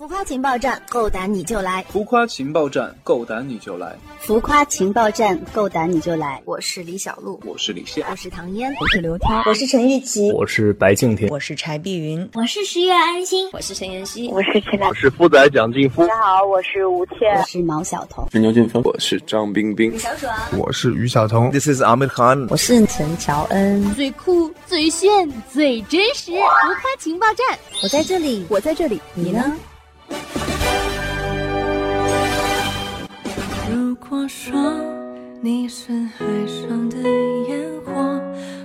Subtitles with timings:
[0.00, 1.84] 浮夸情报站，够胆你就来！
[1.90, 3.94] 浮夸情报站，够胆你就来！
[4.18, 6.40] 浮夸情报站，够胆你就来！
[6.46, 16.06] 我是李小璐，我是李现，我是唐嫣，我是刘涛，我是陈玉琪，我是白敬亭，我是柴碧云，我是十月安心，我是陈妍希，我是陈我是富仔蒋劲夫。
[16.06, 23.94] 大家好，我是吴倩，我是毛晓彤，是牛俊峰，我是张冰冰，小爽，我是于晓彤，This is Ahmed Khan，我是陈乔恩。
[23.94, 29.54] 最酷、最炫、最真实，浮夸情报站，我在这里，我在这里，你呢？
[33.70, 34.54] 如果说
[35.40, 36.96] 你是海上的
[37.48, 38.20] 烟火，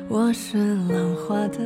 [0.10, 1.60] 我是浪花的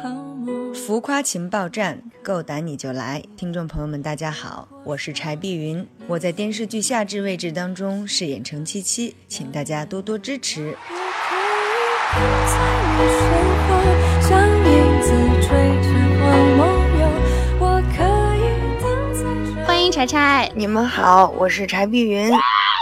[0.00, 0.72] 泡沫。
[0.74, 3.22] 浮夸情报站，够胆你就来！
[3.36, 10.76] 听众朋友们，大家好，我是柴碧云，我在电视剧《夏至未至》当中饰演程七七，请大家多多支持。
[19.96, 22.30] 柴柴，你们好，我是柴碧云。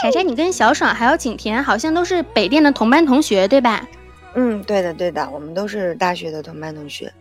[0.03, 3.87] 柴柴，你跟小爽还有景甜好像都是北电的同班同学，对吧？
[4.34, 7.12] 嗯，对的，对的，我们都是大学的同班同学。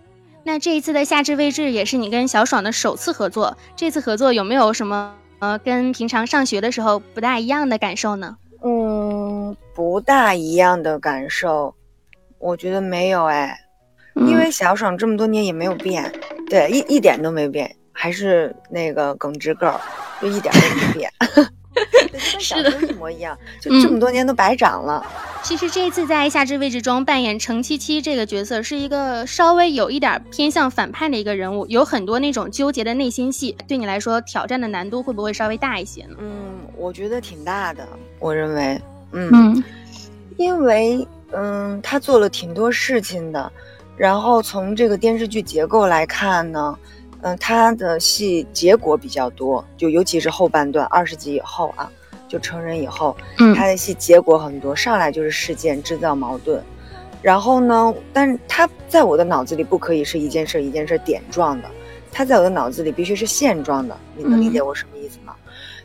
[0.44, 8.36] 那这一次的《夏至未至》也是你跟小爽的首次合作，这次合作有没有什么呃跟平常上学的时候不大一样的感受呢？
[8.64, 11.76] 嗯，不大一样的感受，
[12.40, 13.56] 我觉得没有哎，
[14.16, 16.12] 因为小爽这么多年也没有变，
[16.50, 19.80] 对，一一点都没变，还是那个耿直 girl，
[20.20, 21.10] 就一点都不变。
[22.40, 25.04] 是的，一模一样，就这么多年都白长了。
[25.42, 33.58] 其实这次在《夏至未至》中扮演程七七这个角色，是一个稍微有一点偏向反派的一个人物，有很多那种纠结的内心戏。
[33.68, 36.16] 对你来说，挑战的难度会不会稍微大一些呢？
[36.20, 37.88] 嗯，我觉得挺大的。
[38.20, 38.80] 我认为，
[39.12, 39.64] 嗯，嗯
[40.38, 43.52] 因为嗯，他做了挺多事情的。
[43.98, 46.78] 然后从这个电视剧结构来看呢。
[47.24, 51.90] 嗯，他的戏结果比较多，就尤其是后半段二十集以后啊，
[52.28, 56.62] 就成人以后，嗯，他的戏结果很多，上来就是事件制造矛盾，
[57.22, 61.72] 然后呢，但是他在我的脑子里不可以是一件事一件事点状的，
[62.12, 65.34] 他在我的脑子里必须是线状的，你能理解我什么意思吗？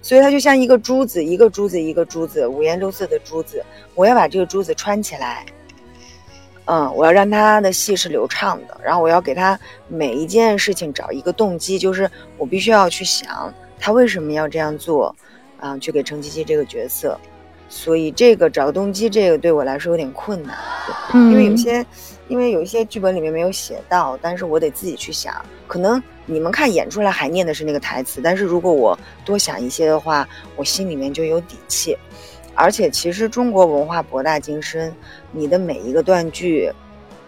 [0.02, 5.46] 所以他就像一个珠子，一个珠子一个珠子，五颜六色的珠子，我要把这个珠子穿起来。
[6.70, 9.58] 嗯，我要让他的戏是流畅的，然后我要给他
[9.88, 15.16] 每一件事情找一个动机，就是我必须要去想他为什么要这样做，
[15.58, 17.18] 啊，去给程七七这个角色，
[17.70, 20.58] 所以这个找动机这个对我来说有点困难，
[21.14, 21.86] 嗯，因为有些，
[22.28, 31.96] 因为有一些剧本里面没有写到，但是我得自己去想，可能你们看演出来还念的是那个台词，但是如果我多想一些的话，我心里面就有底气。
[32.58, 34.92] 而且其实中国文化博大精深，
[35.30, 36.68] 你的每一个断句，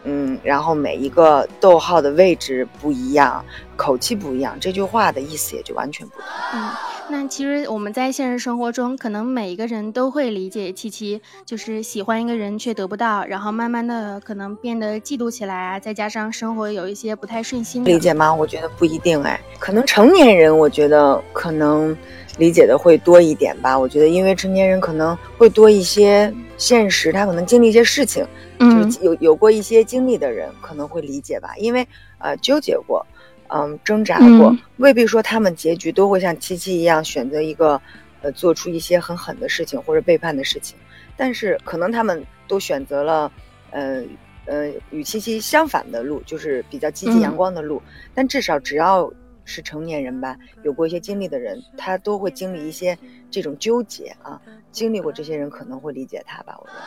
[0.02, 3.44] 嗯，然后每一个逗号的位置不一样，
[3.80, 6.24] 口气不一样，这句话的意思也就完全不同。
[6.52, 6.68] 嗯，
[7.08, 17.82] 那其实我们在现实生活中，可能每一个人都会理解七七，就是喜欢一个人却得不到，然后慢慢的可能变得嫉妒起来啊，再加上生活有一些不太顺心。
[17.82, 18.34] 理解吗？
[18.34, 21.96] 我觉得不一定哎，可能成年人，我觉得可能。
[22.38, 28.26] 理解的会多一点吧，我觉得，因为成年人可能会多一些现实，他可能经历一些事情，
[28.60, 31.86] 嗯，有有过一些经历的人可能会理解吧，因为
[32.18, 33.04] 呃纠结过，
[33.52, 37.80] 嗯，挣扎过，未必说他们结局都会像七七一样选择一个
[38.22, 40.76] 呃做出一些很狠的事情或者背叛的事情，
[41.16, 43.32] 但是可能他们都选择了
[43.70, 44.02] 呃
[44.46, 47.82] 呃与七七相反的路，就是比较积极阳光的路，
[48.14, 49.12] 但至少只要。
[49.46, 52.96] 是成年人吧，有过一些经历的人，他都会经历一些
[53.32, 54.40] 这种纠结啊。
[54.70, 56.80] 经历过这些人可能会理解他吧，我觉得。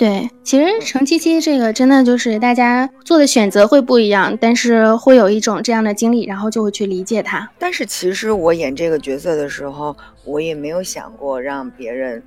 [0.00, 7.46] 对，其实程七七这个真的就是大家做的选择会不一样，但是会有一种这样的经历，然后就会去理解他。
[7.58, 9.94] 但是其实我演这个角色的时候，
[10.24, 12.22] 我也没有想过让别人，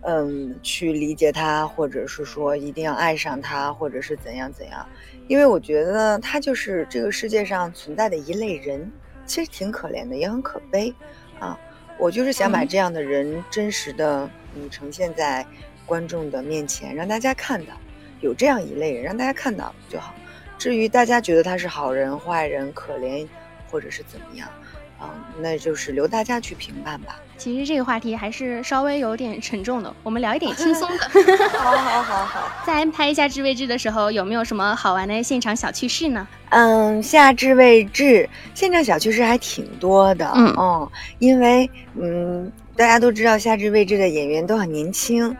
[0.00, 4.86] 嗯，去理解他，或者是说一定要爱上他，或者是怎样怎样。
[5.28, 8.90] 因为我觉得他就是这个世界上存在的一类人，
[9.26, 10.90] 其实挺可怜的，也很可悲，
[11.38, 11.54] 啊，
[11.98, 14.26] 我就是想把这样的人真实的
[14.56, 15.46] 嗯呈现在
[15.86, 17.72] 观众的面前，让大家看到
[18.20, 20.14] 有这样一类人，让大家看到就好。
[20.58, 23.26] 至于大家觉得他是好人、坏人、可怜，
[23.70, 24.48] 或者是怎么样。
[25.04, 25.08] 嗯
[25.40, 27.18] 那就是留大家去评判吧。
[27.36, 31.08] 其实这个话题还是稍微有点沉重的，我们聊一点轻松的。
[31.58, 32.52] 好好好好。
[32.64, 36.28] 在拍《夏至未至》的时候，有没有什么好玩的现场小趣事呢？
[36.50, 38.04] 嗯，《夏至未至》
[38.54, 40.30] 现场小趣事还挺多的。
[40.36, 45.36] 嗯哦，因为嗯，大家都知道《夏至未至》的演员都很年轻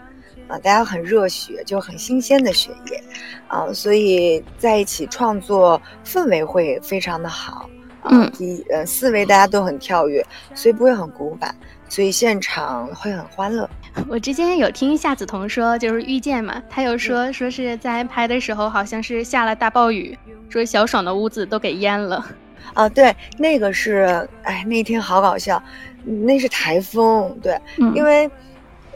[0.52, 3.02] 啊，大家很热血，就很新鲜的血液
[3.48, 7.70] 啊，所以在一起创作氛围会非常的好。
[8.04, 10.22] 嗯第一呃思维大家都很跳跃，
[10.54, 11.54] 所以不会很古板，
[11.88, 13.70] 所以现场会很欢乐。
[14.10, 20.18] 我之前有听夏梓潼说，就是遇见嘛，他有说说是在拍的时候好像是下了大暴雨，
[20.50, 22.26] 说小爽的屋子都给淹了。
[22.74, 25.62] 啊，对，那个是，哎，那天好搞笑，
[26.04, 28.28] 那是台风，对，嗯因为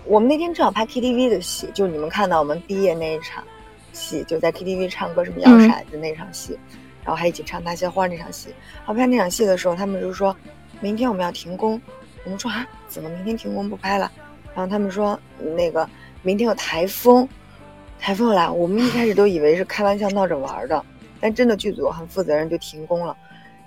[0.07, 3.43] 我们那天正好拍 KTV 的戏，就是你们看到我们毕业那一场
[3.93, 6.57] 戏，就在 KTV 唱歌什么摇嗯骰子那场戏，
[7.03, 8.51] 然后还一起唱《大鲜花》那场戏。
[8.77, 10.35] 然后拍那场戏的时候，他们就说
[10.81, 11.81] 明天我们要停工，
[12.25, 14.11] 我们说啊，怎么明天停工不拍了？
[14.55, 15.19] 然后他们说
[15.57, 15.89] 那个
[16.23, 17.29] 明天有台风，
[17.99, 20.85] 台风来，我们一开始都以为是开玩笑闹着玩儿的，
[21.21, 23.17] 但真的剧组很负责任，就停工了。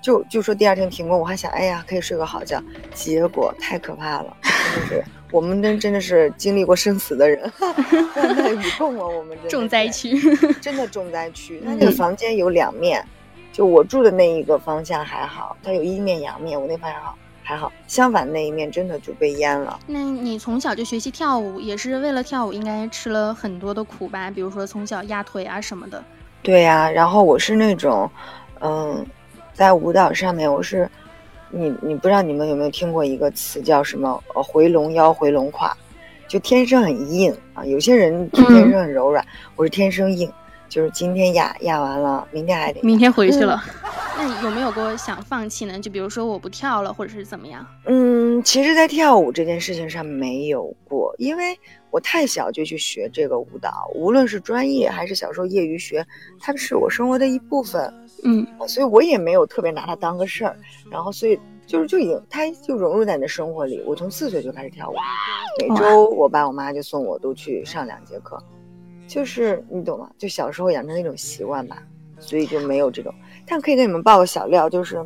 [0.00, 2.58] 就就说第二天停工，我还想，哎呀，可以睡个好觉。
[2.94, 4.34] 结果太可怕了，
[4.74, 7.50] 真的是我们真真的是经历过生死的人，
[8.14, 10.18] 患难与共啊，我们真的重灾区。
[10.60, 11.62] 真的重灾区。
[11.64, 13.04] 它那个房间有两面，
[13.52, 19.78] 就我住的那一个方向还好，它有一面阳面，我那方向好还好，相反那一面真的就被淹了。
[19.86, 24.30] 那你从小就学习跳舞，也是为了跳舞，应该吃了很多的苦吧？
[24.30, 26.02] 比如说从小压腿啊什么的。
[26.42, 28.10] 对呀、然后我是那种，
[28.60, 29.06] 嗯，
[29.52, 30.90] 在舞蹈上面我是，
[31.50, 34.22] 你你不知道你们有没有听过一个词叫什么？
[34.34, 35.76] 呃，回笼腰、回笼胯，
[36.28, 37.64] 就天生很硬啊。
[37.64, 39.24] 有些人天生很柔软，
[39.56, 40.30] 我是天生硬，
[40.68, 42.80] 就是今天压压完了，明天还得。
[42.82, 43.62] 明天回去了，
[44.16, 45.78] 那你有没有过想放弃呢？
[45.78, 47.66] 就比如说我不跳了，或者是怎么样？
[47.86, 51.58] 嗯，其实，在跳舞这件事情上没有过，因为
[51.90, 56.06] 我太小就去学这个舞蹈，无论是专业还是小时候业余学，
[56.38, 57.92] 它是我生活的一部分。
[58.24, 60.56] 嗯所以我也没有特别拿它当个事儿，
[60.90, 63.82] 然后所以就是就已经它就融入在你的生活里。
[63.86, 64.94] 我从四岁就开始跳舞，
[65.58, 68.42] 每周我爸我妈就送我都去上两节课，
[69.06, 70.10] 就是你懂吗？
[70.18, 71.82] 就小时候养成那种习惯吧，
[72.18, 73.14] 所以就没有这种。
[73.46, 75.04] 但可以给你们爆个小料，就是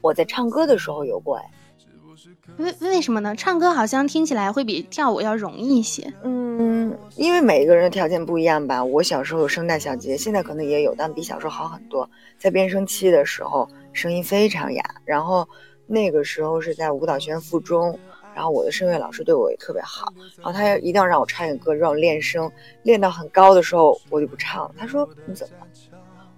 [0.00, 1.50] 我在唱歌的时候有过哎，
[2.58, 3.34] 为为什么呢？
[3.34, 6.12] 唱歌好像听起来会比跳舞要容易一些。
[6.22, 8.82] 嗯，因为每一个人的条件不一样吧。
[8.82, 12.08] 我小时候有声带小结，现在可能也有，但比小时候好很多。
[12.38, 14.82] 在变声期的时候，声音非常哑。
[15.04, 15.48] 然后
[15.86, 17.98] 那个时候是在舞蹈学院附中，
[18.34, 22.50] 然后我的声乐老师对我也特别好，然后他一定要让我唱一个歌，让我练声，
[22.84, 24.72] 练到很高的时候我就不唱。
[24.78, 25.66] 他说你怎么了？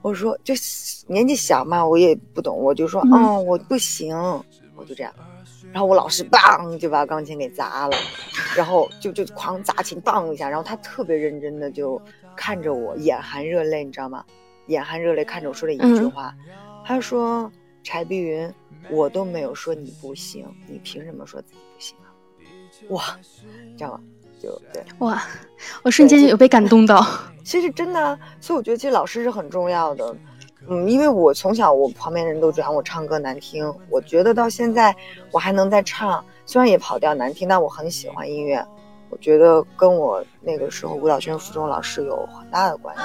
[0.00, 0.54] 我说就
[1.08, 4.16] 年纪小嘛，我也不懂，我就说嗯嗯我不行，
[4.76, 5.12] 我就这样。
[5.72, 7.96] 然后我老师梆就把钢琴给砸了，
[8.56, 12.00] 然后就就狂砸琴，梆一下，然后他特别认真的就
[12.36, 14.24] 看着我，眼含热泪，你知道吗？
[14.68, 16.34] 眼含热泪看着我说了一句嗯话，
[16.84, 17.50] 他说
[17.84, 18.52] ：“柴碧云，
[18.90, 22.08] 我都没有说你不行，你凭什么说自己不行啊？”
[22.90, 23.18] 哇，
[23.70, 24.00] 你知道吗？
[24.42, 25.22] 就对，哇，
[25.82, 27.06] 我瞬间有被感动到。
[27.44, 30.14] 其实真的啊，所以我觉得其实老师是很重要的。
[30.68, 34.94] 嗯，因为我从小我旁边人都讲我唱歌难听，我觉得到现在
[35.30, 38.64] 我还能再唱，虽然也跑调难听，但我很喜欢音乐。
[39.08, 43.02] 我觉得跟我那个时候舞蹈学院附中老师有很大的关系。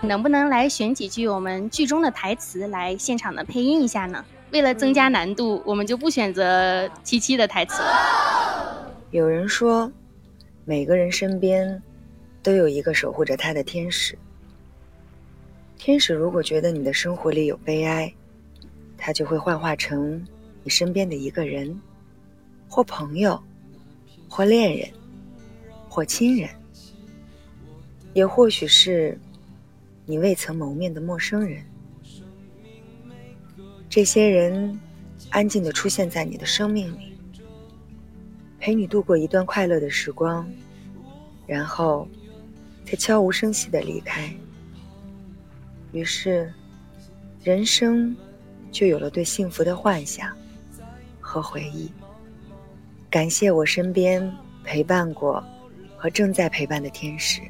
[0.00, 4.24] 能不能来选几句我们剧中的台词来现场的配音一下呢？
[4.52, 8.96] 为了增加难度，我们就不选择七七的台词了。
[9.10, 9.90] 有人说，
[10.64, 11.82] 每个人身边
[12.42, 14.16] 都有一个守护着他的天使。
[15.76, 18.12] 天使如果觉得你的生活里有悲哀，
[18.96, 20.24] 他就会幻化成
[20.62, 21.78] 你身边的一个人，
[22.68, 23.38] 或朋友，
[24.28, 24.88] 或恋人，
[25.88, 26.48] 或亲人，
[28.14, 29.18] 也或许是
[30.06, 31.62] 你未曾谋面的陌生人。
[33.88, 34.78] 这些人
[35.30, 37.16] 安静的出现在你的生命里。
[38.58, 40.44] 陪你度过一段快乐的时光，
[41.46, 42.08] 然后
[42.84, 44.34] 再悄无声息的离开。
[45.92, 46.52] 于是，
[47.44, 48.16] 人生
[48.72, 50.36] 就有了对幸福的幻想
[51.20, 51.88] 和回忆。
[53.08, 55.40] 感谢我身边陪伴过
[55.96, 57.40] 和正在陪伴的天使，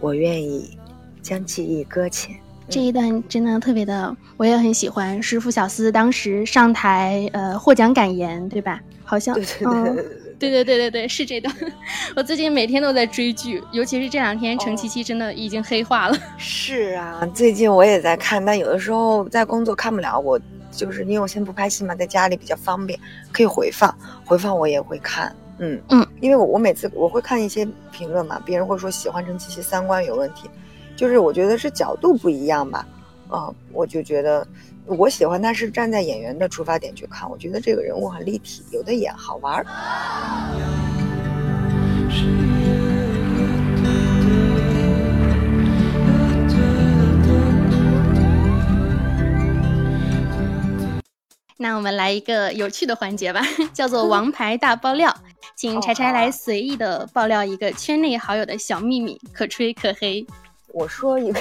[0.00, 0.78] 我愿意
[1.20, 2.34] 将记忆搁浅。
[2.68, 5.22] 这一段真的特别的，我也很喜欢。
[5.22, 8.80] 师傅小司当时上台呃获奖感言，对吧？
[9.04, 10.26] 好像对对对嗯对对对。
[10.38, 11.54] 对对对对对，是这段。
[12.14, 16.18] 我最近每天都在追剧，尤其是这两天，程七七真的已经黑化了。
[16.36, 20.18] 是啊，最近我也在看，但有的时候在工作看不了。
[20.18, 20.38] 我
[20.70, 22.98] 就是因为我现在不拍戏嘛，在家里比较方便，
[23.32, 23.96] 可以回放，
[24.26, 25.34] 回放我也会看。
[25.58, 30.50] 嗯嗯，因为我我每次我会看一些评论嘛，别人会说喜欢程七七三观有问题，
[30.96, 32.86] 就是我觉得是角度不一样吧，
[33.28, 34.46] 啊、嗯，我就觉得
[34.86, 39.66] 我喜欢他是站在演员的出发点去看，我觉得这个人物很立体，有的演好玩儿。
[51.58, 53.40] 那我们来一个有趣的环节吧，
[53.72, 55.14] 叫做“王牌大爆料”，
[55.56, 60.26] 请柴柴来随意的爆料一个圈内好友的小秘密，可吹可黑。
[60.76, 61.40] 我说一个，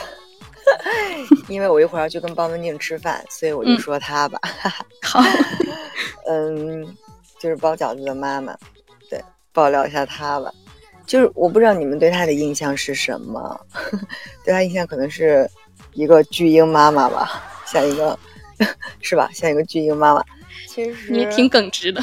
[1.50, 4.40] 因为我一会儿要去跟包文婧吃饭，所以我就嗯说她吧。
[5.04, 5.22] 好，
[6.26, 6.86] 嗯，
[7.38, 8.58] 就是包饺子的妈妈，
[9.10, 10.50] 对，爆料一下她吧。
[11.06, 13.60] 就是我不知道你们对她的印象是什么，
[14.46, 15.46] 对她印象可能是
[15.94, 18.18] 一个巨婴妈妈吧，像一个
[19.02, 20.24] 是吧，像一个巨婴妈妈。
[20.70, 22.02] 其实你也挺耿直的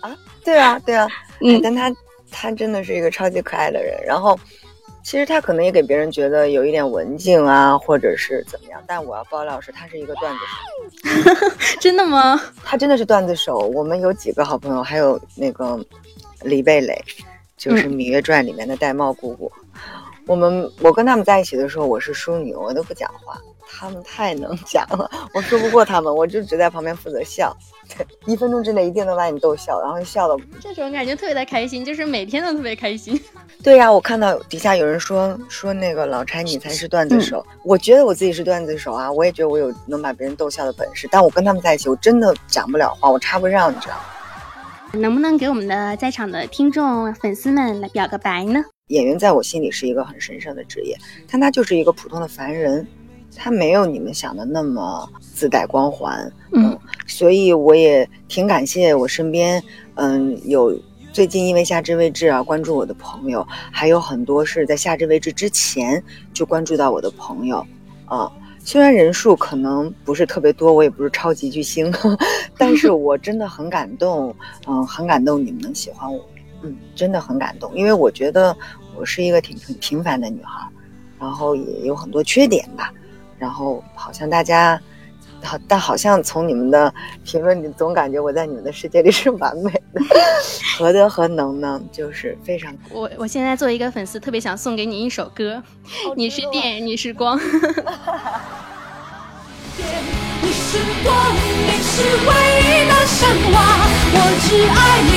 [0.00, 0.16] 啊。
[0.42, 1.06] 对啊，对啊，
[1.42, 1.94] 嗯但她
[2.30, 4.02] 她真的是一个超级可爱的人。
[4.02, 4.38] 然后，
[5.04, 8.82] 其实他可能也给别人觉得有一点文静啊，或者是怎么样。
[8.86, 11.50] 但我要爆料是，他是一个段子手。
[11.78, 12.40] 真的吗？
[12.64, 13.58] 他真的是段子手。
[13.74, 15.78] 我们有几个好朋友，还有那个
[16.40, 16.98] 李蓓蕾，
[17.58, 19.52] 就是《芈月传》里面的玳瑁姑姑。
[20.26, 23.38] 我们我跟他们在一起的时候，我是淑女，我都不讲话，
[23.76, 27.56] 他们太能讲了， 我说不过他们，我就只在旁边负责笑。
[27.96, 30.36] 对，一分钟之内一定能把你逗笑，然后笑的。
[30.60, 33.20] 这种感觉特别的开心，就是每天都特别开心。
[33.62, 45.00] 对呀、我看到底下有人说说那个老柴你才是段子手，我觉得我自己是段子手啊，我也觉得我有能把别人逗笑的本事，但我跟他们在一起，我真的讲不了话，我插不上，你知道吗？
[45.00, 48.62] 能不能给我们的在场的听众粉丝们来表个白呢？
[48.88, 50.96] 演员在我心里是一个很神圣的职业，
[51.30, 52.86] 但他就是一个普通的凡人，
[53.36, 56.32] 他没有你们想的那么自带光环。
[56.52, 59.62] 嗯，所以我也挺感谢我身边，
[59.94, 60.76] 嗯，有
[61.12, 67.64] 最近因为夏至未至啊关注我的朋友，还有很多是在夏至未至之前就关注到我的朋友，
[68.06, 68.30] 啊。
[68.66, 71.92] 虽然人数可能不是特别多，我也不是超级巨星，
[72.56, 74.34] 但是我真的很感动，
[74.66, 76.24] 嗯，很感动你们能喜欢我，
[76.62, 78.56] 嗯，真的很感动，因为我觉得
[78.96, 80.66] 我是一个挺挺平凡的女孩，
[81.20, 82.90] 然后也有很多缺点吧，
[83.38, 84.80] 然后好像大家，
[85.42, 86.92] 好，但好像从你们的
[87.24, 90.00] 评论里总感觉我在你们的世界里是完美的，
[90.78, 91.80] 何德何能呢？
[91.92, 95.62] 就是非常我我现在作为一个粉丝，特别想送给你一首歌，
[96.06, 97.38] 哦你是电，你是光。
[100.42, 103.54] 你是光，你是唯一的神话，
[104.14, 104.78] 我只爱
[105.10, 105.14] 你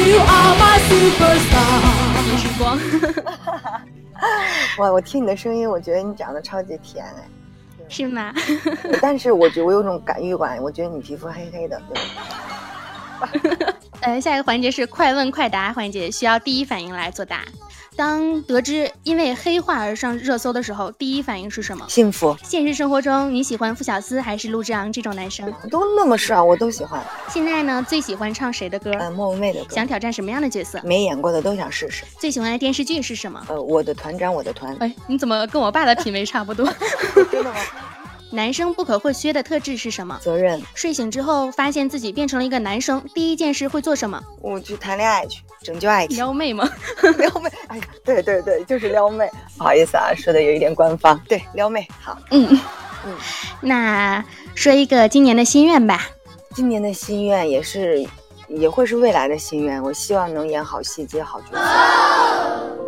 [0.00, 1.70] ，You are my superstar。
[2.24, 2.62] 你是光，
[4.78, 4.92] 哇！
[4.92, 7.28] 我听你的声音，我觉得你长得超级甜哎，
[7.92, 8.32] 是吗？
[9.00, 11.94] 但是我觉得我有种感预感，我觉得你皮肤黑黑的，对
[13.54, 13.76] 吧？
[14.00, 17.42] 呃，下一个环节是快问快答环节，需要第一反应来作答。
[17.94, 21.84] 当得知因为黑化而上热搜的时候，第一反应是什么？
[21.88, 25.52] 幸福现实生活中，你喜欢傅小司还是陆之昂这种男生？
[25.70, 27.02] 都那么帅，我都喜欢。
[27.28, 28.90] 现在呢，最喜欢唱谁的歌？
[28.98, 30.80] 嗯，莫文蔚的歌，想挑战什么样的角色？
[30.84, 32.04] 没演过的都想试试。
[32.18, 33.44] 最喜欢的电视剧是什么？
[33.48, 36.66] 呃，我的团长，我的团，哎，你怎么跟我爸的品味差不多？
[37.30, 37.60] 真的吗？
[38.32, 40.18] 男生不可或缺的特质是什么？
[40.22, 44.20] 责任，睡醒之后发现自己变成了一个男生，第一件事会做什么？
[44.40, 46.16] 我去谈恋爱去，拯救爱情。
[46.16, 46.68] 撩妹吗？
[47.18, 49.30] 撩妹，哎呀，对对对，就是撩妹。
[49.58, 51.20] 不好意思啊，说的有一点官方。
[51.28, 51.86] 对，撩妹。
[52.00, 52.58] 好，嗯
[53.04, 53.14] 嗯，
[53.60, 54.24] 那
[54.54, 56.08] 说一个今年的心愿吧。
[56.54, 58.06] 今年的心愿也是，
[58.48, 59.82] 也会是未来的心愿。
[59.82, 62.81] 我希望能演好戏，接好角色。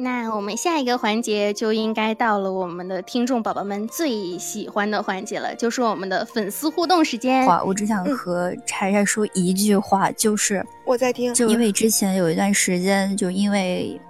[0.00, 7.44] 那我们下一个环节就应该到了我们的听众宝宝们最喜欢的环节了，就是我们的粉丝互动时间。
[7.46, 14.00] 哇，我只想和柴柴说一句话，就是我在听，就因为之前有一段时间，就因为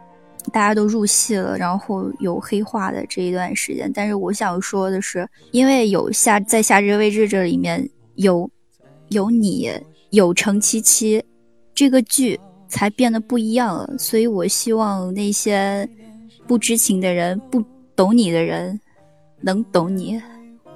[0.52, 3.90] 大家都入戏了，然后有黑化的这一段时间。
[3.90, 8.50] 但是我想说的是，因为有夏在夏至未至这里面有
[9.08, 9.70] 有你
[10.10, 11.24] 有程七七
[11.74, 12.38] 这个剧
[12.68, 15.88] 才变得不一样了，所以我希望那些
[16.46, 17.64] 不知情的人、不
[17.96, 18.78] 懂你的人
[19.40, 20.20] 能懂你。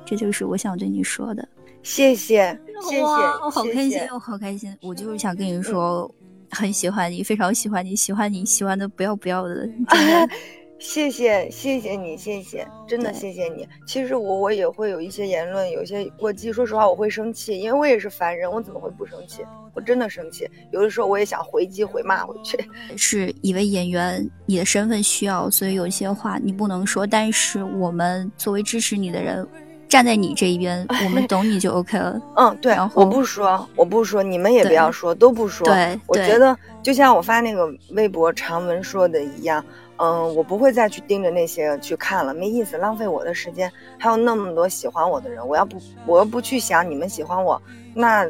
[0.05, 1.49] 这就是我想对你说的。
[1.83, 2.59] 谢谢，
[2.89, 4.77] 谢谢，我好开心，我好开心！
[4.81, 6.13] 我就是想跟你说，
[6.51, 9.69] 很喜欢你，非常喜欢你，喜欢你，喜欢的不要不要的。
[10.83, 13.67] 谢谢，谢谢你，谢谢，真的谢谢你。
[13.87, 16.53] 其实我我也会有一些言论，有一些过激。
[16.53, 19.45] 说实话，我会生气，因为我也是凡人，我怎么会不生气？
[19.75, 20.47] 我真的生气。
[20.73, 22.59] 有的时候我也想回击、回骂回去。
[22.99, 27.07] 是一位演员，你的身份需要，所以有些话你不能说。
[27.07, 29.47] 但是我们作为支持你的人，
[29.89, 32.21] 站在你这一边，我们懂你就 OK 了。
[32.37, 35.65] 嗯，对我不说，我不说，你们也不要说，都不说。
[35.65, 39.65] 对对我觉得就像我发那个微博长文说的一样，
[39.99, 43.71] 嗯，我不会再去盯着那些去看了，没意思，浪费我的时间。
[43.99, 47.61] 还有那么多喜欢我的人，我要不我要不去想你们喜欢我，
[47.95, 48.27] 那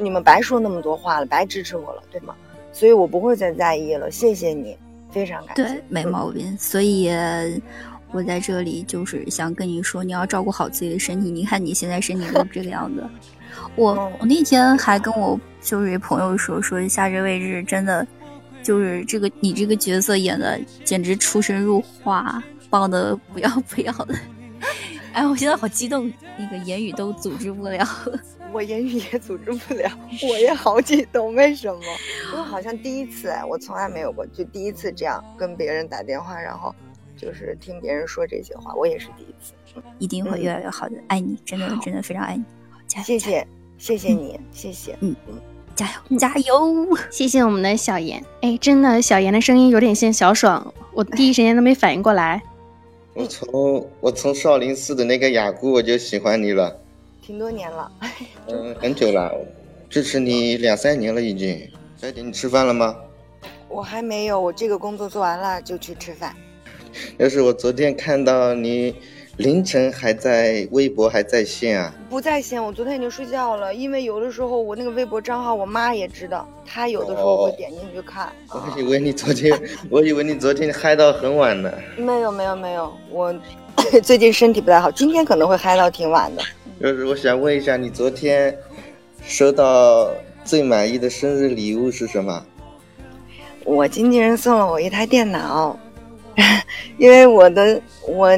[0.00, 2.34] 你们白说那么多话了，白支持我了，对吗？
[2.72, 4.76] 所以我不会再在意了，谢谢你。
[5.10, 5.62] 非常感谢。
[5.64, 6.56] 对，没毛病。
[6.58, 7.10] 所以，
[8.12, 11.30] 我在这里就是想跟你说，你要照顾好自己的身体。
[11.30, 13.02] 你看你现在身体都这个样子。
[13.74, 18.06] 我我那天还跟我就是朋友说，说夏至未至真的
[18.68, 24.14] 就是这个你这个角色演的简直出神入化，棒的不要不要的。
[25.14, 27.82] 哎，我现在好激动，那个言语都组织不了。
[28.52, 29.90] 我言语也组织不了，
[30.28, 31.34] 我也好激动。
[31.34, 31.80] 为什么？
[32.36, 36.74] 我好像第一次，我从来没有过，就第一次这样跟别人打电话，然后
[37.16, 39.54] 就是听别人说这些话，我也是第一次。
[39.98, 42.44] 一定会越来越好的，爱你，真的真的非常爱你。
[42.86, 43.06] 加油！
[43.06, 43.48] 谢谢，
[43.78, 44.94] 谢谢你，谢谢。
[45.00, 45.40] 嗯嗯，
[45.78, 46.88] 加油加油！
[47.08, 48.20] 谢谢我们的小严。
[48.40, 52.42] 哎，真的，小严的声音有点像小爽，我第一时间都没反应过来。
[53.14, 56.76] 我从我从少林寺的那个雅姑我就喜欢你了，
[57.22, 57.92] 挺多年了。
[58.48, 59.32] 嗯，很久了，
[59.88, 61.70] 支持你两三年了已经。
[61.96, 62.96] 小姐，你吃饭了吗？
[63.68, 66.34] 我还没有，我这个工作做完了就去吃饭。
[67.18, 68.96] 要是我昨天看到你
[69.38, 71.94] 凌晨还在微博还在线啊？
[72.10, 73.72] 不在线，我昨天已经睡觉了。
[73.72, 78.32] 因为有的时候我那个微博账号我妈也知道，她有的时候会点进去看。
[78.50, 79.56] 我以为你昨天，
[79.88, 81.72] 我以为你昨天嗨到很晚呢。
[81.96, 83.32] 没有没有没有，我
[84.02, 86.42] 最近身体不太好，今天可能会嗨到挺晚的。
[86.80, 88.56] 就是我想问一下，你昨天
[89.22, 90.10] 收到
[90.44, 92.44] 最满意的生日礼物是什么？
[93.64, 95.78] 我经纪人送了我一台电脑，
[96.98, 98.36] 因为我的我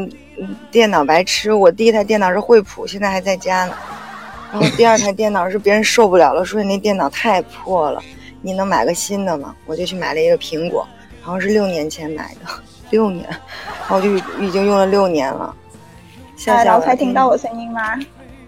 [0.71, 3.75] 电脑白痴，我第一台电脑是惠普，现在还在家呢。
[4.53, 8.03] 然后第二台电脑是别人受不了了，说你那电脑太破了，
[8.43, 9.55] 你能买个新的吗？
[9.67, 10.87] 我就去买了一个苹果，
[11.23, 12.51] 好像是六年前买的，
[12.91, 15.55] 六年，然后就已经用了六年了。
[16.47, 17.99] 哎，老蔡听到我声音吗？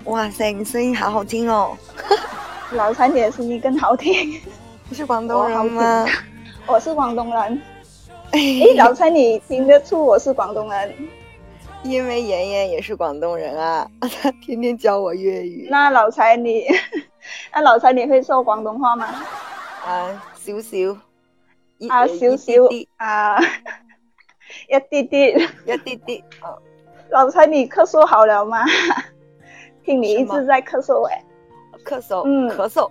[0.04, 1.76] 哇塞，你声音好好听哦！
[2.72, 4.40] 老蔡你的声音更好听。
[4.88, 6.06] 你是广东人吗？
[6.66, 7.62] 我是广东人。
[8.32, 8.40] 哎，
[8.76, 10.94] 老蔡你听得出我是广东人？
[11.82, 13.88] 因为妍妍也是广东人啊，
[14.22, 15.68] 她天天教我粤语。
[15.70, 16.66] 那老柴你，
[17.52, 19.06] 那老柴你会说广东话吗？
[19.84, 20.98] 啊，少少。
[21.88, 22.52] 啊，少少。
[22.98, 23.38] 啊，
[24.70, 26.22] 一啲啲，一啲啲。
[26.42, 26.58] 哦。
[27.10, 28.64] 老柴你咳嗽好了吗？
[29.84, 31.22] 听你一直在咳嗽哎。
[31.84, 32.22] 咳嗽。
[32.24, 32.88] 嗯，咳嗽。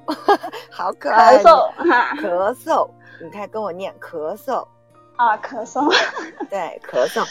[0.70, 1.38] 好可爱。
[1.38, 1.72] 咳嗽。
[1.90, 2.14] 哈。
[2.18, 2.90] 咳嗽。
[3.24, 4.68] 你看，跟我念咳嗽。
[5.18, 5.88] 啊，咳嗽，
[6.50, 7.24] 对，咳嗽，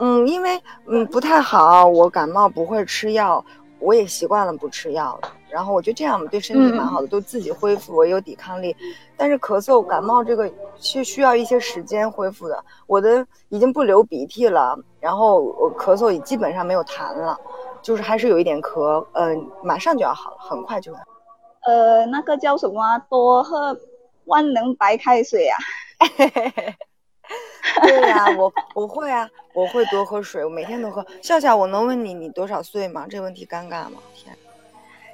[0.00, 3.44] 嗯，因为嗯不太好，我感冒不会吃药，
[3.78, 5.32] 我也习惯了不吃药了。
[5.50, 8.76] 然后我觉得这样对身体蛮好的，都自己恢复，我有抵抗力。
[9.16, 12.64] 但是咳嗽、感冒这个是需要一些时间恢复的。
[12.86, 17.38] 我的已经不流鼻涕了，然后我咳嗽也基本上没有痰了，
[17.80, 21.00] 就是还是有一点咳，嗯，马上就要好了，很快就会。
[21.62, 22.98] 呃，那个叫什么？
[23.08, 23.74] 多喝
[24.26, 25.56] 万能白开水啊。
[27.82, 31.04] 对呀，我我会啊，我会多喝水，我每天都喝。
[31.22, 33.06] 笑笑，我能问你你多少岁吗？
[33.08, 34.00] 这个问题尴尬吗？
[34.14, 34.34] 天，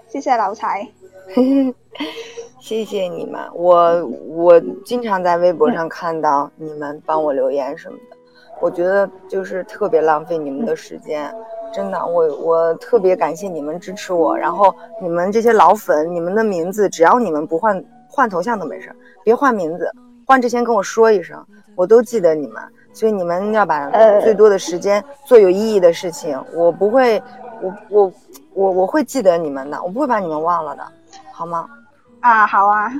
[0.09, 0.89] 谢谢老财，
[2.61, 3.43] 谢谢你们。
[3.53, 8.17] 我我经常在微博上看到你们帮我留言什么的，
[8.61, 11.35] 我觉得就是特别浪费你们的时间，
[11.73, 14.37] 真的，我我特别感谢你们支持我。
[14.37, 19.91] 然后你们这些老粉，你们的名字只要你们不换换头像都没事，别换名字，
[20.27, 21.45] 换之前跟我说一声。
[21.77, 26.41] 我都记得你们，所以你们要把最多的时间做有意义的事情。
[26.55, 27.21] 我不会，
[27.61, 28.13] 我我
[28.53, 30.87] 我我会记得你们的，我不会把你们忘了的，
[31.33, 31.69] 好吗？
[32.21, 32.93] 啊，好啊，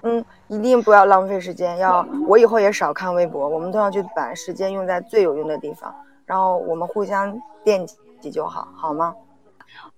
[0.00, 1.76] 嗯，一定不要浪费时间。
[1.76, 7.86] 要我以后也少看微博，我们都要去把时间用在最有用的地方，然后我们互相惦
[8.18, 9.14] 记就好，好吗？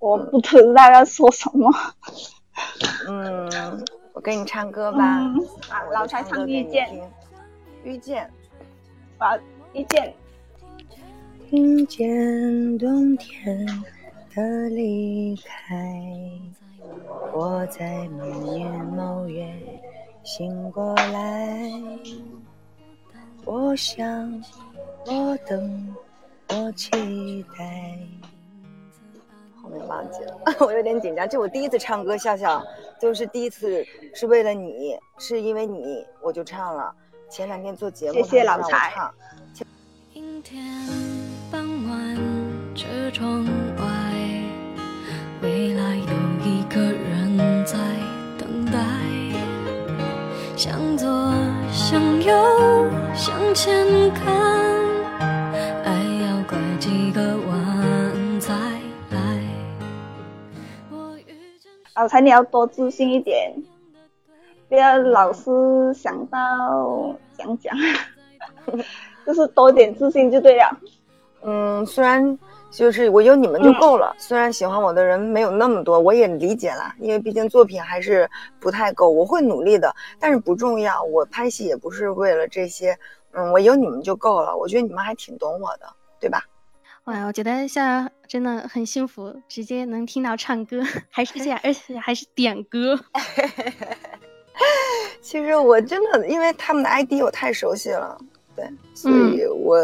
[0.00, 1.70] 我不知道要说什么。
[3.06, 3.48] 嗯，
[4.18, 5.00] 我给你唱歌吧。
[5.68, 6.88] 啊，老柴唱遇见。
[7.84, 8.28] 遇见，
[9.18, 9.38] 啊，
[9.72, 10.12] 遇见，
[11.48, 13.64] 听见冬天
[14.34, 15.88] 的离开。
[17.32, 18.24] 我在某
[18.56, 19.54] 年某月
[20.24, 21.70] 醒过来，
[23.44, 24.42] 我想，
[25.06, 25.94] 我等，
[26.48, 28.00] 我期待。
[29.68, 30.34] 后面忘记了，
[30.66, 31.28] 我有点紧张。
[31.28, 32.64] 这我第一次唱歌，笑笑，
[32.98, 36.92] 就是第一次，是为了你，是因为你，我就唱了。
[37.28, 38.94] 前两天做节目，谢谢老蔡。
[40.14, 40.64] 阴天
[41.52, 42.16] 傍晚，
[42.74, 43.84] 车窗外，
[45.42, 47.76] 未来有一个人在
[48.38, 48.78] 等待。
[50.56, 51.06] 向左，
[51.70, 52.34] 向右，
[53.14, 54.77] 向前看，
[61.98, 63.52] 老蔡，你要多自信一点。
[64.68, 67.74] 不要老是想到讲讲，
[69.26, 70.78] 就是多点自信就对了。
[71.42, 72.38] 嗯，虽然
[72.70, 78.30] 就是我有你们就够了，虽然喜欢我的人没有那么多，我也理解了，因为毕竟作品还是
[78.60, 82.96] 不太够，我会努力的，但是不重要，我拍戏也不是为了这些，
[83.32, 85.86] 嗯，我有你们就够了，我觉得你们还挺懂我的，
[86.20, 86.44] 对吧？
[87.08, 92.94] 哇，我觉得逍遥真的很幸福，直接能听到唱歌， 还是这样而且还是点歌。
[95.22, 98.18] 其实我真的，因为他们的 ID 我太熟悉了，
[98.54, 99.78] 对，所以我、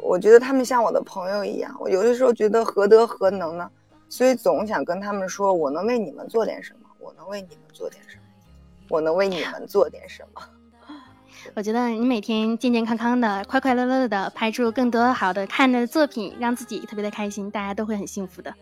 [0.00, 1.76] 我觉得他们像我的朋友一样。
[1.80, 3.68] 我有的时候觉得何德何能呢？
[4.08, 8.22] 所以总想跟他们说，我能为你们做点什么，我能为你们做点什么，
[8.88, 10.40] 我能为你们做点什么。
[11.54, 18.54] 我觉得你每天健健康康的、快快乐乐的，拍出更多好的看的作品，让自己特别的开心，大家都会很幸福的。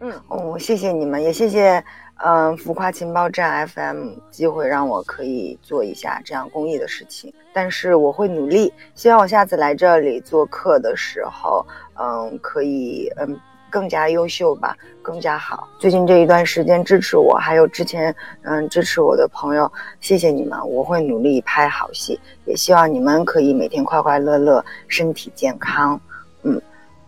[0.00, 1.82] 嗯，哦，谢谢你们，也谢谢，
[2.16, 11.66] 嗯、浮夸情报站 FM 机会让我可以做一下这样公益的事情，但是我会努力，希望我下次来这里做客的时候，
[11.98, 13.40] 嗯，可以，嗯，
[13.76, 15.68] 更加优秀吧，更加好。
[15.78, 26.00] 最近这一段时间支持我，还有之前，嗯，支持我的朋友，谢谢你们，我会努力拍好戏，也希望你们可以每天快快乐乐，身体健康，
[26.42, 26.58] 嗯，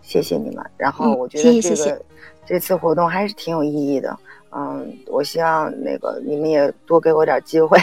[0.03, 0.63] 谢谢你们。
[0.77, 1.99] 然后嗯我觉得这个、谢谢谢谢
[2.47, 4.15] 这次活动还是挺有意义的，
[4.51, 7.79] 嗯，我希望那个你们也多给我点机会。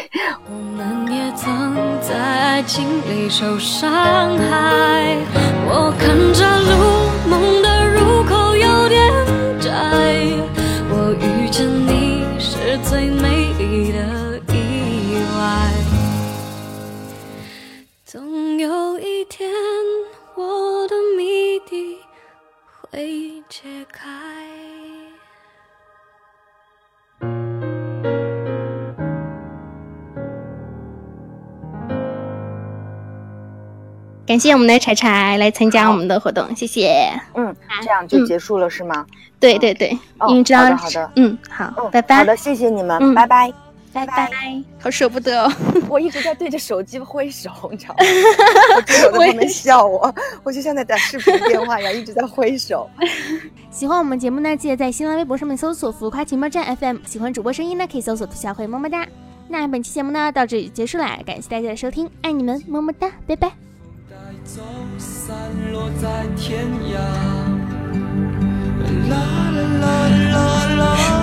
[0.47, 5.17] 我们也曾在爱情里受伤害。
[5.67, 8.44] 我看着路，梦的入口有
[8.89, 9.34] 点
[34.25, 37.11] 感谢我们的柴柴来参加我们的活动，谢谢。
[37.35, 39.05] 嗯，这样就结束了、是吗？
[39.39, 42.17] 对对对，哦因为知道好的好的嗯，好，嗯，拜拜。
[42.17, 43.53] 好的，谢谢你们，嗯拜拜。
[43.93, 44.29] 拜拜，
[44.77, 45.49] 好舍不得哦。
[45.87, 47.99] 我一直在对着手机挥手，你知道吗？
[48.75, 52.89] 我室友在旁边笑我，我就像在打视频电话一样，一直在挥手。
[53.71, 56.97] 喜欢我们节目呢，记得在新浪微博上面搜索“浮夸情报站 FM”。
[57.05, 59.07] 喜欢主播声音呢，可以搜索“兔小慧么么哒”。
[59.47, 63.64] 那本期节目呢到这里就结束了，感谢大家的收听，爱你们，么么哒，拜拜。
[64.45, 64.61] 走
[64.99, 65.35] 散
[65.71, 66.99] 落在天涯。
[69.09, 69.17] 啦
[69.51, 71.14] 啦啦啦啦